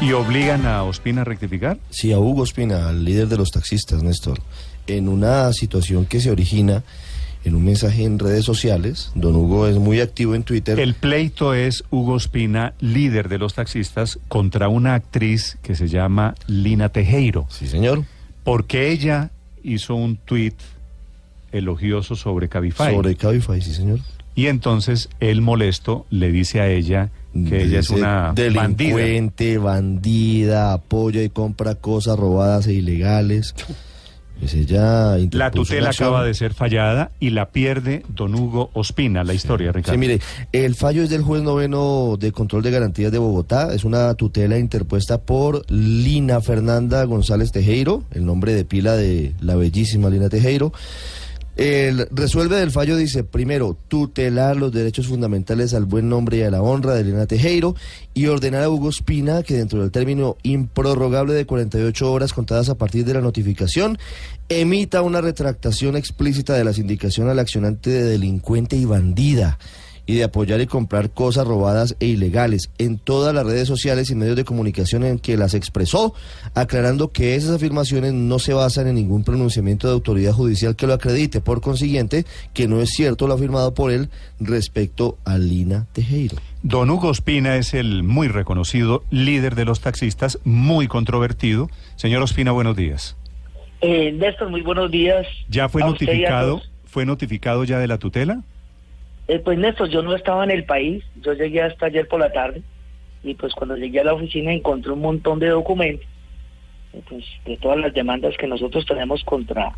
[0.00, 1.78] ¿Y obligan a Ospina a rectificar?
[1.90, 4.40] Sí, a Hugo Espina, al líder de los taxistas, Néstor,
[4.86, 6.82] en una situación que se origina
[7.44, 9.12] en un mensaje en redes sociales.
[9.14, 10.80] Don Hugo es muy activo en Twitter.
[10.80, 16.34] El pleito es Hugo Ospina, líder de los taxistas, contra una actriz que se llama
[16.46, 18.04] Lina Tejero, Sí, señor.
[18.42, 19.30] porque ella
[19.62, 20.54] hizo un tuit
[21.52, 22.94] elogioso sobre Cabify.
[22.94, 24.00] Sobre Cabify, sí, señor.
[24.34, 28.44] Y entonces él molesto le dice a ella que ella es una bandida.
[28.44, 33.54] delincuente, bandida, apoya y compra cosas robadas e ilegales.
[34.40, 39.22] Pues ella La tutela acaba de ser fallada y la pierde don Hugo Ospina.
[39.22, 39.92] La historia, Ricardo.
[39.92, 40.20] Sí, mire,
[40.52, 43.74] el fallo es del juez noveno de control de garantías de Bogotá.
[43.74, 49.56] Es una tutela interpuesta por Lina Fernanda González Tejero, el nombre de pila de la
[49.56, 50.72] bellísima Lina Tejero.
[51.56, 56.50] El resuelve del fallo dice, primero, tutelar los derechos fundamentales al buen nombre y a
[56.50, 57.74] la honra de Lina Tejero
[58.14, 62.76] y ordenar a Hugo Espina que dentro del término improrrogable de 48 horas contadas a
[62.76, 63.98] partir de la notificación,
[64.48, 69.58] emita una retractación explícita de la sindicación al accionante de delincuente y bandida
[70.10, 74.16] y de apoyar y comprar cosas robadas e ilegales en todas las redes sociales y
[74.16, 76.14] medios de comunicación en que las expresó,
[76.56, 80.94] aclarando que esas afirmaciones no se basan en ningún pronunciamiento de autoridad judicial que lo
[80.94, 84.08] acredite, por consiguiente, que no es cierto lo afirmado por él
[84.40, 86.38] respecto a Lina Tejero.
[86.64, 91.70] Don Hugo Ospina es el muy reconocido líder de los taxistas, muy controvertido.
[91.94, 93.16] Señor Ospina, buenos días.
[93.80, 95.24] Eh, Néstor, muy buenos días.
[95.48, 96.62] ¿Ya fue notificado?
[96.84, 98.42] ¿Fue notificado ya de la tutela?
[99.30, 102.32] Eh, pues Néstor, yo no estaba en el país, yo llegué hasta ayer por la
[102.32, 102.62] tarde
[103.22, 106.04] y pues cuando llegué a la oficina encontré un montón de documentos
[106.92, 109.70] eh, pues, de todas las demandas que nosotros tenemos contra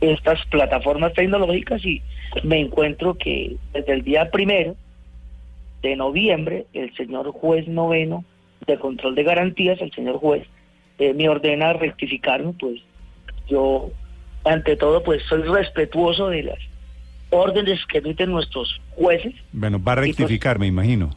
[0.00, 2.02] estas plataformas tecnológicas y
[2.42, 4.74] me encuentro que desde el día primero
[5.80, 8.24] de noviembre el señor juez noveno
[8.66, 10.44] de control de garantías, el señor juez,
[10.98, 12.80] eh, me ordena rectificarme, pues
[13.46, 13.92] yo
[14.42, 16.58] ante todo pues soy respetuoso de las
[17.30, 19.34] órdenes que emiten nuestros jueces.
[19.52, 21.10] Bueno, va a pues- rectificar, me imagino.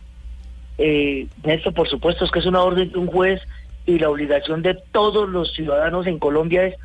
[0.78, 3.42] Eh, esto, por supuesto, es que es una orden de un juez
[3.86, 6.76] y la obligación de todos los ciudadanos en Colombia es,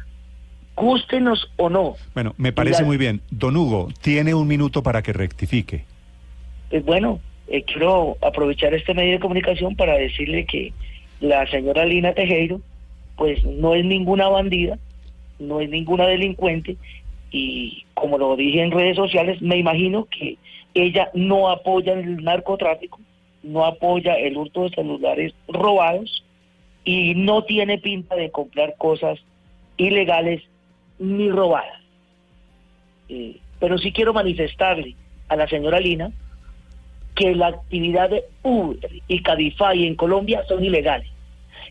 [0.77, 1.97] gústenos o no.
[2.15, 3.23] Bueno, me parece muy bien.
[3.31, 5.85] Don Hugo, tiene un minuto para que rectifique.
[6.71, 10.73] Eh, bueno, eh, quiero aprovechar este medio de comunicación para decirle que
[11.21, 12.61] la señora Lina Tejero,
[13.17, 14.79] pues no es ninguna bandida,
[15.39, 16.77] no es ninguna delincuente
[17.31, 20.39] y como lo dije en redes sociales, me imagino que
[20.75, 23.01] ella no apoya el narcotráfico,
[23.43, 26.25] no apoya el hurto de celulares robados
[26.85, 29.19] y no tiene pinta de comprar cosas
[29.77, 30.43] ilegales
[30.99, 31.81] ni robadas.
[33.09, 34.95] Eh, pero sí quiero manifestarle
[35.29, 36.13] a la señora Lina
[37.15, 41.09] que la actividad de Uber y Cabify en Colombia son ilegales.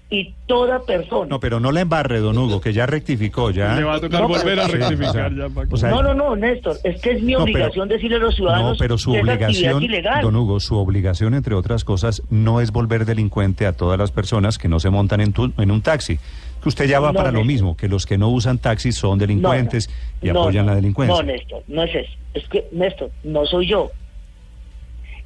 [0.08, 1.28] Y toda persona...
[1.28, 3.76] No, pero no la embarre, don Hugo, que ya rectificó, ya.
[3.76, 5.74] Le va a tocar No, volver a Sí, rectificar ya, Paco.
[5.74, 8.20] o sea, no, no, no, Néstor, es que es mi No, pero- obligación decirle a
[8.20, 10.22] los ciudadanos No, pero su que obligación, es ilegal.
[10.22, 14.60] don Hugo, su obligación, entre otras cosas, no es volver delincuente a todas las personas
[14.60, 16.20] que no se montan en, tu- en un taxi.
[16.62, 19.18] Que usted ya va No, para lo mismo, que los que no usan taxis son
[19.18, 19.90] delincuentes
[20.22, 21.16] y No, apoyan no, la delincuencia.
[21.16, 22.12] No, Néstor, no es eso.
[22.36, 23.90] Es que, Néstor, no soy yo.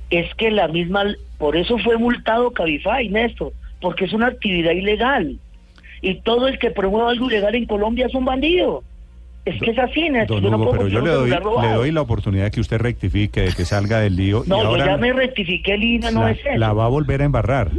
[0.09, 1.03] Es que la misma,
[1.37, 3.51] por eso fue multado Cabify, Néstor,
[3.81, 5.37] porque es una actividad ilegal.
[6.01, 8.83] Y todo el que promueva algo ilegal en Colombia es un bandido.
[9.45, 10.41] Es que es así, Néstor.
[10.41, 11.29] Don Hugo, puedo pero yo le doy,
[11.87, 14.43] le la oportunidad de que usted rectifique, de que salga del lío.
[14.45, 16.57] y No, ahora yo ya me rectifiqué, Lina, no la, es eso.
[16.57, 17.71] la va a volver a embarrar.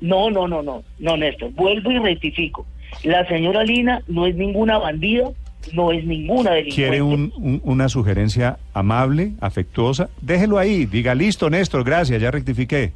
[0.00, 2.64] No, no, no, no, no, Néstor, vuelvo y rectifico.
[3.02, 5.30] La señora Lina no es ninguna bandida,
[5.72, 6.74] no es ninguna delincuente.
[6.88, 10.08] ¿Quiere un- un- una sugerencia amable, afectuosa?
[10.20, 12.92] Déjelo ahí, diga, listo, Néstor, gracias, ya rectifiqué.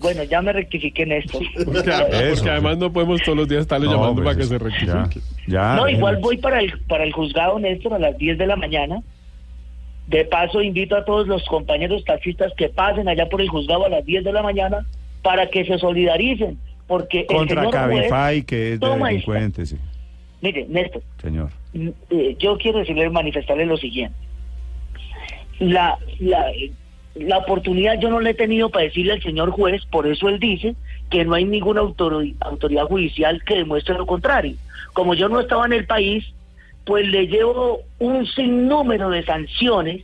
[0.00, 1.42] Bueno, ya me rectifiqué, Néstor.
[1.64, 2.50] Porque, porque Eso.
[2.50, 5.20] además no podemos todos los días estarle No, llamando pues, para que se rectifique.
[5.46, 8.56] ya, no, igual voy para el, para el juzgado, Néstor, a las 10 de la
[8.56, 9.02] mañana.
[10.06, 13.88] De paso, invito a todos los compañeros taxistas que pasen allá por el juzgado a
[13.88, 14.86] las 10 de la mañana
[15.22, 16.58] para que se solidaricen.
[16.86, 19.76] Porque el Contra juez- Cabify, que es de delincuente, sí,
[20.42, 21.50] Mire, Néstor, señor.
[21.72, 24.14] Mm, eh, yo quiero decirle, manifestarle lo siguiente.
[25.58, 26.52] La, la,
[27.18, 30.38] la oportunidad yo no la he tenido para decirle al señor juez, por eso él
[30.38, 30.74] dice
[31.10, 34.56] que no hay ninguna autori- autoridad judicial que demuestre lo contrario.
[34.92, 36.24] Como yo no estaba en el país,
[36.84, 40.02] pues le llevo un sinnúmero de sanciones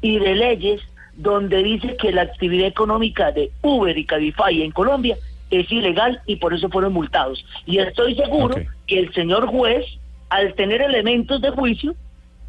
[0.00, 0.80] y de leyes
[1.16, 5.16] donde dice que la actividad económica de Uber y Cabify en Colombia
[5.50, 7.44] es ilegal y por eso fueron multados.
[7.66, 8.56] Y estoy seguro
[8.86, 9.84] que el señor juez,
[10.28, 11.94] al tener elementos de juicio,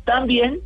[0.04, 0.60] también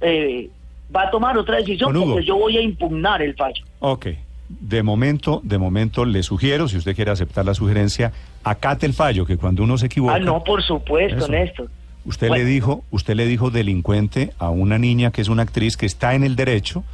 [0.00, 0.48] eh,
[0.94, 3.64] va a tomar otra decisión porque yo voy a impugnar el fallo.
[3.80, 4.06] Ok.
[4.48, 8.12] De momento, de momento le sugiero, si usted quiere aceptar la sugerencia,
[8.44, 10.14] acate el fallo, que cuando uno se equivoca.
[10.16, 11.28] Ah, no, por supuesto, Eso.
[11.28, 11.70] Néstor.
[12.04, 12.44] Usted Bueno.
[12.44, 16.14] le dijo, usted le dijo delincuente a una niña que es una actriz que está
[16.14, 16.84] en el derecho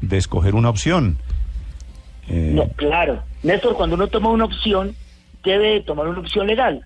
[0.00, 1.18] de escoger una opción.
[2.28, 3.22] Eh, No, claro.
[3.42, 4.94] Néstor, cuando uno toma una opción,
[5.42, 6.84] debe tomar una opción legal.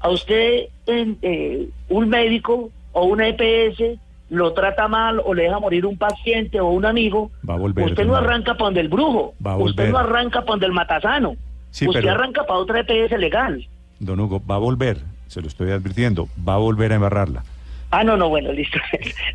[0.00, 3.98] A usted, eh, un médico o una EPS
[4.32, 7.84] lo trata mal o le deja morir un paciente o un amigo, Va a volver,
[7.84, 9.90] usted no arranca para donde el brujo, Va a usted volver.
[9.92, 11.36] no arranca para donde el matasano,
[11.70, 13.66] Sí, usted pero- arranca para otra EPS legal.
[14.00, 14.98] Don Hugo, va a volver,
[15.28, 17.44] se lo estoy advirtiendo, va a volver a embarrarla.
[17.90, 18.78] Ah, no, no, bueno, listo.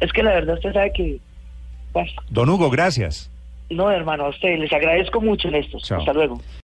[0.01, 1.19] es que la verdad usted sabe que...
[1.93, 3.29] Bueno, Don Hugo, gracias.
[3.69, 5.79] no, hermano, a usted les agradezco mucho, Néstor.
[5.81, 5.99] Chao.
[5.99, 6.41] Hasta luego.